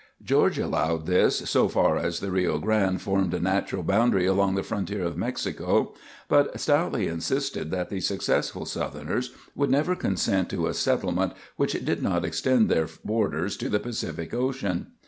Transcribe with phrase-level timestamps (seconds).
[0.23, 4.63] George allowed this so far as the Rio Grande formed a natural boundary along the
[4.63, 5.93] frontier of Mexico,
[6.27, 12.01] but stoutly insisted that the successful Southerners would never consent to a settlement which did
[12.01, 14.87] not extend their borders to the Pacific Ocean.